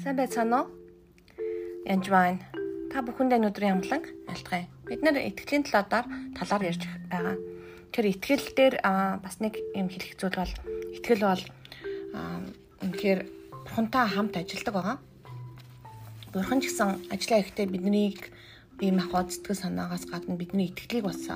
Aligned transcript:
Сайн 0.00 0.16
байцгаана 0.16 0.64
уу? 0.64 0.68
Янж 1.84 2.08
байна. 2.08 2.40
Та 2.88 3.04
бүхэндээ 3.04 3.36
өнөөдрийн 3.36 3.84
амглан 3.84 4.00
айлтгая. 4.32 4.64
Бид 4.88 5.04
нэр 5.04 5.28
итгэлийн 5.28 5.68
талаар 5.68 6.08
талаар 6.32 6.62
ярьж 6.72 6.88
байгаа. 7.12 7.36
Тэр 7.92 8.08
итгэл 8.08 8.48
дээр 8.56 8.80
бас 9.20 9.36
нэг 9.44 9.60
юм 9.76 9.92
хэлэх 9.92 10.16
зүйл 10.16 10.40
бол 10.40 10.54
итгэл 10.96 11.20
бол 11.20 11.44
үнэхээр 12.80 13.20
бурхантай 13.68 14.08
хамт 14.08 14.40
ажилладаг 14.40 14.72
байгаа. 14.72 14.96
Бурхан 16.32 16.64
ч 16.64 16.72
гэсэн 16.72 17.12
ажиллаа 17.12 17.44
ихтэй 17.44 17.68
биднийг 17.68 18.32
бие 18.80 18.96
махбод 18.96 19.28
сэтгэл 19.36 19.68
санаагаас 19.68 20.08
гадна 20.08 20.40
бидний 20.40 20.72
итгэлийг 20.72 21.04
бас 21.04 21.28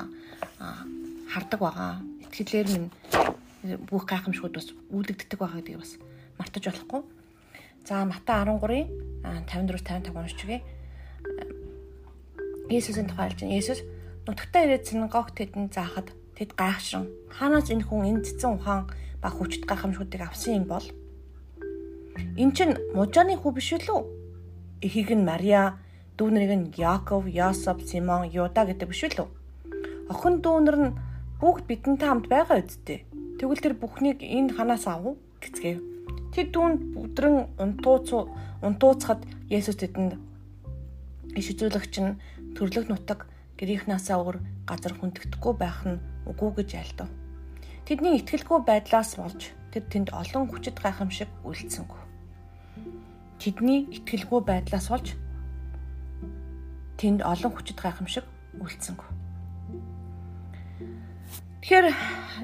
хардаг 1.28 1.60
байгаа. 1.60 2.00
Итгэлээр 2.32 2.68
минь 2.72 2.88
бүх 3.92 4.08
гайхамшгууд 4.08 4.56
бас 4.56 4.72
үүлдэгддэг 4.88 5.36
байгаа 5.36 5.60
гэдгийг 5.60 5.84
бас 5.84 6.00
мартаж 6.40 6.64
болохгүй. 6.64 7.04
За 7.84 8.04
Матай 8.04 8.44
13-ийн 8.48 8.88
54 9.44 10.08
55 10.08 10.16
уншиж 10.16 10.40
үгэй. 10.48 10.60
Есүсийн 12.72 13.12
тухай 13.12 13.28
хэлж 13.28 13.44
байна. 13.44 13.60
Есүс 13.60 13.80
нутагтаа 14.24 14.64
ирээд 14.64 14.88
синагог 14.88 15.36
тэдэнд 15.36 15.76
заахад 15.76 16.08
тэд 16.32 16.56
гайхшран 16.56 17.12
хаанаас 17.28 17.68
энэ 17.68 17.84
хүн 17.84 18.08
энэ 18.08 18.24
цэцэн 18.24 18.56
ухаан 18.56 18.88
ба 19.20 19.28
хүчит 19.28 19.68
гайхамшгуудыг 19.68 20.24
авсан 20.24 20.64
юм 20.64 20.64
бол 20.64 20.86
эн 22.40 22.50
чин 22.56 22.72
мужааны 22.96 23.36
хүү 23.36 23.52
биш 23.52 23.76
үү? 23.76 24.00
Эхийг 24.80 25.12
нь 25.12 25.28
Мария, 25.28 25.76
дүүнэрийг 26.16 26.52
нь 26.56 26.72
Яаков, 26.80 27.28
Йосеф, 27.28 27.84
Симон, 27.84 28.32
Юда 28.32 28.64
гэдэг 28.64 28.88
биш 28.88 29.04
үү? 29.04 29.28
Охин 30.08 30.40
дүүнэр 30.40 30.76
нь 30.80 30.96
бүгд 31.36 31.68
бидэнтэй 31.68 32.08
хамт 32.08 32.32
байгаа 32.32 32.64
үсттэй. 32.64 33.04
Тэгвэл 33.36 33.60
тэр 33.60 33.76
бүхнийг 33.76 34.24
энэ 34.24 34.56
ханаас 34.56 34.88
авав 34.88 35.20
гэцгээв. 35.44 35.93
Тэд 36.34 36.48
түүнд 36.54 36.80
бүдрэн 36.94 37.36
унтууц 37.62 38.08
унтууцхад 38.62 39.22
Есүс 39.50 39.78
тэдэнд 39.78 40.18
иш 41.38 41.46
үзүүлэгч 41.52 41.94
нь 42.02 42.18
төрлөх 42.56 42.90
нутаг 42.90 43.26
гэрийнхнаасаа 43.58 44.18
өөр 44.18 44.36
газар 44.66 44.94
хүндэгдэхгүй 44.98 45.54
байх 45.58 45.86
нь 45.86 46.02
үгүй 46.26 46.50
гэж 46.58 46.70
айлдав. 46.74 47.10
Тэдний 47.86 48.16
ихтгэлгүй 48.18 48.58
байдлаас 48.64 49.14
болж 49.20 49.52
тэд 49.70 49.84
тэнд 49.92 50.08
олон 50.10 50.48
хүчит 50.48 50.78
гайхамшиг 50.80 51.30
үйлдсэнгүй. 51.44 52.02
Тэдний 53.38 53.86
ихтгэлгүй 53.92 54.40
байдлаас 54.42 54.86
болж 54.88 55.14
тэнд 56.96 57.20
олон 57.22 57.52
хүчит 57.52 57.78
гайхамшиг 57.78 58.24
үйлдсэнгүй. 58.58 59.10
Тэгэхээр 61.60 61.86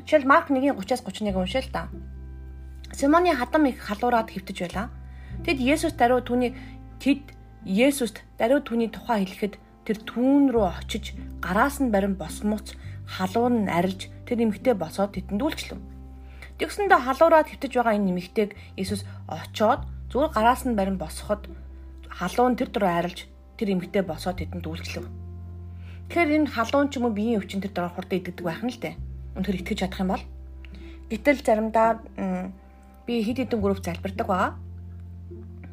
жишээл 0.04 0.28
Марк 0.28 0.48
1:30-аас 0.48 1.04
31 1.04 1.36
уншаа 1.36 1.62
л 1.64 1.72
да. 1.72 1.82
Симоны 2.92 3.34
хадам 3.34 3.66
их 3.66 3.78
халуураад 3.78 4.30
хөвтөж 4.30 4.58
байлаа. 4.66 4.90
Тэд 5.46 5.58
Есүс 5.62 5.94
даруй 5.94 6.20
түүний 6.26 6.54
тэд 6.98 7.22
Есүст 7.64 8.22
даруй 8.38 8.60
түүний 8.60 8.90
тухай 8.90 9.24
хэлэхэд 9.24 9.54
тэр 9.86 9.98
түүн 10.04 10.50
рүү 10.52 10.66
очиж 10.80 11.14
гараас 11.40 11.80
нь 11.80 11.92
барин 11.94 12.14
босмоц 12.18 12.74
халуур 13.06 13.52
нь 13.52 13.70
арилж 13.70 14.10
тэр 14.26 14.42
нэмэгтэй 14.42 14.74
босоод 14.74 15.14
тэтэнд 15.16 15.42
үйлчлэв. 15.42 15.78
Тэгсэндээ 16.60 17.00
халуураад 17.00 17.48
хөвтөж 17.48 17.72
байгаа 17.72 17.96
энэ 17.96 18.06
нэмэгтэйг 18.12 18.50
Есүс 18.76 19.06
очоод 19.26 19.86
зүгээр 20.12 20.34
гараас 20.36 20.62
нь 20.68 20.76
барин 20.76 20.98
босоход 21.00 21.48
халуун 22.10 22.54
тэр 22.58 22.68
дөрөв 22.68 22.90
арилж 22.90 23.18
тэр 23.56 23.68
нэмэгтэй 23.72 24.02
босоод 24.04 24.38
тэтэнд 24.44 24.66
үйлчлэв. 24.66 25.06
Тэгэхээр 26.10 26.36
энэ 26.36 26.52
халуун 26.52 26.90
ч 26.90 26.98
юм 26.98 27.08
уу 27.08 27.16
биеийн 27.16 27.40
өвчин 27.40 27.62
тэр 27.64 27.72
дөрөв 27.72 27.94
хурдан 27.96 28.18
идэгдэг 28.18 28.44
байх 28.44 28.62
нь 28.66 28.72
л 28.74 28.82
дээ. 28.82 28.94
Үнэхээр 29.38 29.60
итгэж 29.62 29.78
чадах 29.78 30.02
юм 30.02 30.10
бол 30.10 30.24
гэтэл 31.10 31.40
заримдаа 31.42 31.88
би 33.10 33.26
хэд 33.26 33.42
хэдэн 33.42 33.58
групп 33.58 33.82
залбирдаг 33.82 34.26
байгаа. 34.30 34.54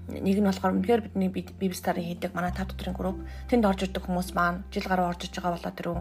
Нэг 0.09 0.41
нь 0.41 0.49
болохоор 0.49 0.73
үнэхээр 0.73 1.05
бидний 1.05 1.29
бибстарын 1.29 2.01
хийдэг 2.01 2.33
манай 2.33 2.49
тав 2.49 2.65
дотрын 2.65 2.97
групп. 2.97 3.21
Тэнд 3.45 3.61
орж 3.61 3.85
ирдэг 3.85 4.01
хүмүүс 4.01 4.33
маань 4.33 4.65
жил 4.73 4.89
гаруй 4.89 5.05
орж 5.05 5.29
иж 5.29 5.37
байгаа 5.37 5.53
болоо 5.53 5.73
тэрөө 5.77 5.97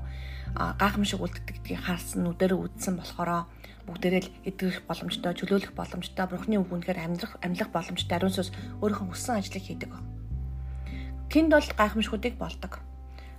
гайхамшиг 0.80 1.20
үлддэгдгийг 1.20 1.76
харсан 1.84 2.24
нүдэрээ 2.24 2.56
үзсэн 2.56 2.96
болохоор 2.96 3.44
бүгдээрээ 3.84 4.22
л 4.24 4.32
эдгэх 4.48 4.88
боломжтой, 4.88 5.36
чөлөөлөх 5.36 5.76
боломжтой, 5.76 6.24
бурхны 6.24 6.56
үг 6.56 6.72
үнэхээр 6.72 7.04
амьдрах 7.04 7.36
амьлах 7.44 7.68
боломжтой 7.68 8.16
ариун 8.16 8.32
сүс 8.32 8.50
өөрийнхөө 8.80 9.12
хүссэн 9.12 9.36
ажлыг 9.36 9.60
хийдэг. 9.60 9.92
Тэнд 11.28 11.52
бол 11.52 11.68
гайхамшигуудыг 11.76 12.34
болдог. 12.40 12.80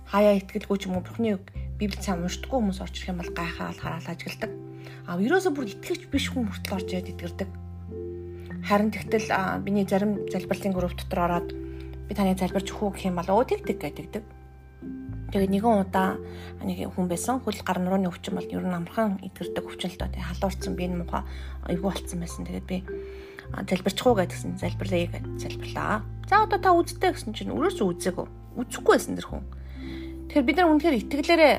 Хаяа 0.06 0.38
итгэлгүй 0.38 0.78
ч 0.78 0.86
юм 0.86 1.02
уу 1.02 1.04
бурхны 1.04 1.34
үг 1.34 1.50
Библийг 1.76 2.00
сайн 2.00 2.22
уншдаггүй 2.22 2.58
хүмүүс 2.62 2.80
орж 2.80 2.94
ирэх 2.96 3.12
юм 3.12 3.20
бол 3.20 3.32
гайхаад 3.34 3.76
хараал 3.82 4.08
ажигладаг. 4.08 4.52
А 5.04 5.20
ерөөсө 5.20 5.52
бүр 5.52 5.68
итгэвч 5.68 6.08
биш 6.08 6.32
хүн 6.32 6.48
хүртэл 6.48 6.76
орж 6.80 6.88
ирээд 6.94 7.12
идэрдэг. 7.12 7.67
Харин 8.64 8.90
тэгтэл 8.90 9.28
миний 9.62 9.86
зарим 9.86 10.26
залбирлын 10.30 10.74
групп 10.74 10.96
дотор 10.96 11.20
ороод 11.28 11.48
би 12.08 12.12
таны 12.14 12.34
залбирч 12.34 12.72
өгөх 12.72 12.98
гэх 12.98 13.08
юм 13.12 13.20
бол 13.20 13.30
өө 13.42 13.44
тэг 13.46 13.66
тэг 13.66 13.78
гэдэг. 13.78 14.24
Тэгээд 15.28 15.52
нэгэн 15.52 15.84
удаа 15.84 16.16
нэг 16.64 16.88
хүн 16.88 17.06
байсан 17.06 17.44
хөл 17.44 17.60
гар 17.60 17.78
нурууны 17.84 18.08
өвчин 18.08 18.32
бол 18.32 18.48
ер 18.48 18.64
нь 18.64 18.72
амархан 18.72 19.20
идэрдэг 19.20 19.60
өвчин 19.60 19.92
л 19.92 20.00
доо 20.00 20.08
тэг 20.08 20.24
халуурсан 20.24 20.72
би 20.72 20.88
энэ 20.88 21.04
муха 21.04 21.28
айгүй 21.68 21.84
болцсон 21.84 22.24
байсан. 22.24 22.48
Тэгээд 22.48 22.64
би 22.64 22.80
залбирчих 23.52 24.06
уу 24.08 24.16
гэдгсэн 24.16 24.56
залбирлаа 24.56 25.04
гэж 25.12 25.24
залбирлаа. 25.36 26.00
За 26.28 26.48
одоо 26.48 26.56
та 26.56 26.72
үзтээ 26.72 27.12
гэсэн 27.12 27.36
чинь 27.36 27.52
өрөөс 27.52 27.76
үзээгүй. 27.76 28.26
Үзэхгүй 28.56 28.92
байсан 28.96 29.20
тэр 29.20 29.28
хүн. 29.28 29.44
Тэгэхээр 30.32 30.48
бид 30.48 30.56
нар 30.56 30.68
үнэхээр 30.72 31.00
итгэлээрээ 31.04 31.54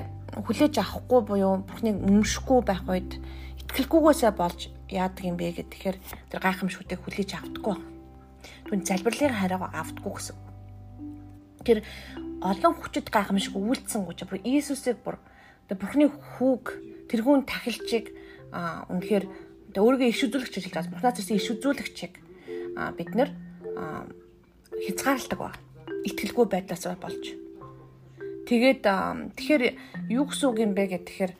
хүлээж 0.46 0.76
авахгүй 0.82 1.22
буюу 1.26 1.62
бурхныг 1.66 1.98
өмшөхгүй 2.06 2.60
байх 2.66 2.86
үед 2.86 3.18
итгэлгүйгээсээ 3.66 4.34
болж 4.34 4.74
яадаг 4.90 5.24
юм 5.26 5.38
бэ 5.38 5.54
тэгэхээр 5.70 5.98
тэр 6.34 6.40
гайхамшгуудыг 6.42 7.00
хүлээж 7.06 7.32
авдаггүй. 7.38 7.78
Түн 8.70 8.80
залбирлын 8.86 9.38
хараа 9.38 9.70
авдаггүй 9.70 10.14
гэсэн. 10.18 10.38
Тэр 11.66 11.80
олон 12.42 12.74
хүчит 12.78 13.08
гайхамшиг 13.14 13.54
үйлдсэн 13.54 14.08
гэж 14.08 14.26
бүр 14.26 14.40
Иесусыг 14.44 14.98
бүр 15.04 15.22
Бурхны 15.70 16.10
хүүг 16.10 16.66
тэрүүн 17.12 17.46
тахилчийг 17.46 18.10
үнэхээр 18.50 19.26
өөрийгөө 19.78 20.10
иш 20.10 20.26
үзүүлэгч 20.26 20.54
гэж 20.58 20.66
хэлж 20.66 20.74
байгаа. 20.74 20.94
Бурхнаас 20.98 21.20
ирсэн 21.22 21.38
иш 21.38 21.48
үзүүлэгчийг 21.54 22.14
бид 22.98 23.12
нэр 23.14 23.30
хязгаарладаг 24.82 25.38
ба. 25.38 25.54
Итгэлгүй 26.10 26.46
байдлаас 26.50 26.90
болж. 26.98 27.38
Тэгээд 28.50 28.82
тэгэхээр 29.38 29.64
юу 30.10 30.26
гэсэн 30.26 30.48
үг 30.50 30.58
юм 30.58 30.74
бэ 30.74 30.98
гэхээр 30.98 31.32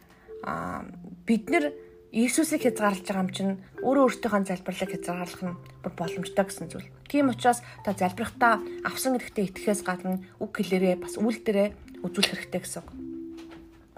бид 1.26 1.44
нар 1.50 1.74
Иесусыг 2.10 2.66
хязгаарлаж 2.66 3.06
байгаа 3.06 3.22
юм 3.22 3.30
чинь 3.30 3.54
өөрөө 3.86 4.04
өөртөөхөө 4.10 4.42
залбирлыг 4.50 4.90
хязгаарлах 4.98 5.44
нь 5.46 5.58
боломжтой 5.94 6.46
гэсэн 6.50 6.66
зүйл. 6.74 6.90
Тийм 7.06 7.30
учраас 7.30 7.62
та 7.86 7.94
залбирахтаа 7.94 8.58
авсан 8.82 9.14
гэдэгтээ 9.14 9.46
итгэхээс 9.54 9.86
гадна 9.86 10.18
үг 10.42 10.58
хэлээрээ 10.58 10.98
бас 10.98 11.22
үйл 11.22 11.38
дээрээ 11.38 11.70
үзүүлэх 12.02 12.50
хэрэгтэй 12.50 12.62
гэсэн. 12.66 12.84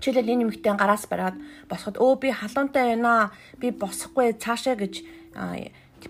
Жишээлбэл 0.04 0.34
энэ 0.36 0.44
юмхтэн 0.44 0.76
гараас 0.76 1.08
бариад 1.08 1.40
босоход 1.72 2.04
өө 2.04 2.14
би 2.20 2.28
халуунтай 2.36 3.00
байна 3.00 3.32
аа 3.32 3.32
би 3.64 3.72
босохгүй 3.72 4.36
цаашаа 4.36 4.76
гэж 4.76 5.08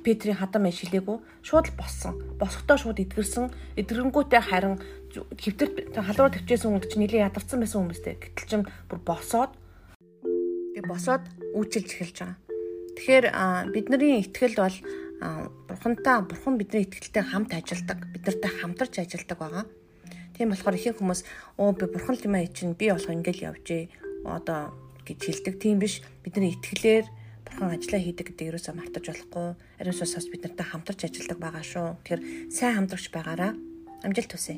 Петрийн 0.02 0.40
хадам 0.40 0.66
аж 0.66 0.82
хэлээгүй 0.82 1.20
шууд 1.46 1.70
л 1.70 1.78
боссон. 1.78 2.16
Босохдоо 2.40 2.80
шууд 2.80 3.04
эдгэрсэн. 3.04 3.52
Эдгэрэнгүүтээ 3.76 4.42
харин 4.42 4.80
хэвтэр 5.36 6.00
халуур 6.00 6.32
төвчээсэн 6.32 6.72
хүн 6.72 6.82
чинь 6.88 7.04
нэлээд 7.04 7.28
ядарсан 7.28 7.60
байсан 7.60 7.84
хүмүүстэй. 7.84 8.16
Гэтэл 8.16 8.48
чинь 8.48 8.66
бүр 8.88 9.04
босоод 9.04 9.52
Тэгээ 10.72 10.88
босоод 10.88 11.24
үйлчилж 11.56 11.90
эхэлж 11.92 12.18
байгаа. 12.20 12.38
Тэгэхээр 12.96 13.26
бидний 13.74 14.22
итгэл 14.24 14.56
бол 14.60 14.78
бурхантай 15.70 16.18
бурхан 16.26 16.58
бидний 16.58 16.84
итгэлтэй 16.86 17.24
хамт 17.24 17.54
ажилдаг. 17.54 18.00
Бид 18.12 18.26
нартай 18.26 18.52
хамтарч 18.52 18.94
ажилдаг 19.00 19.38
байгаа. 19.38 19.66
Тийм 20.36 20.50
болохоор 20.50 20.76
ихэнх 20.76 20.98
хүмүүс 20.98 21.22
оо 21.62 21.72
би 21.78 21.86
бурхан 21.86 22.16
л 22.18 22.26
юм 22.26 22.36
аа 22.36 22.48
чинь 22.50 22.74
би 22.74 22.90
болох 22.90 23.10
ингээл 23.10 23.54
явжээ. 23.54 23.84
Одоо 24.26 24.74
гэж 25.06 25.20
хэлдэг. 25.22 25.56
Тийм 25.62 25.78
биш. 25.78 26.02
Бидний 26.26 26.58
итгэлээр 26.58 27.06
бурхан 27.46 27.78
ажиллаа 27.78 28.02
хийдэг 28.02 28.34
гэдэг 28.34 28.50
ерөөсөө 28.50 28.74
мартаж 28.74 29.06
болохгүй. 29.06 29.47
Ариун 29.78 29.97
сүнс 29.97 30.16
бас 30.18 30.28
бид 30.32 30.42
нартай 30.42 30.66
хамтарч 30.66 31.00
ажилдаг 31.06 31.38
байгаа 31.38 31.64
шүү. 31.64 31.88
Тэгэхээр 32.02 32.22
сайн 32.50 32.76
хамтрагч 32.82 33.08
байгаараа 33.14 33.52
амжилт 34.02 34.32
хүсье. 34.34 34.58